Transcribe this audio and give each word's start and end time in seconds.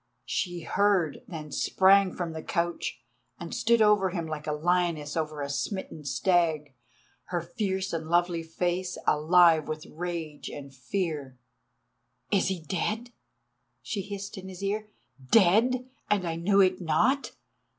She 0.25 0.61
heard, 0.61 1.21
then 1.27 1.51
sprang 1.51 2.11
from 2.15 2.33
the 2.33 2.41
couch 2.41 2.97
and 3.39 3.53
stood 3.53 3.83
over 3.83 4.09
him 4.09 4.25
like 4.25 4.47
a 4.47 4.51
lioness 4.51 5.15
over 5.15 5.41
a 5.43 5.47
smitten 5.51 6.05
stag, 6.05 6.73
her 7.25 7.39
fierce 7.39 7.93
and 7.93 8.07
lovely 8.09 8.41
face 8.41 8.97
alive 9.05 9.67
with 9.67 9.85
rage 9.85 10.49
and 10.49 10.73
fear. 10.73 11.37
"Is 12.31 12.47
he 12.47 12.61
dead?" 12.61 13.11
she 13.83 14.01
hissed 14.01 14.39
in 14.39 14.49
his 14.49 14.63
ear. 14.63 14.87
"Dead! 15.23 15.87
and 16.09 16.27
I 16.27 16.35
knew 16.35 16.61
it 16.61 16.81
not? 16.81 17.33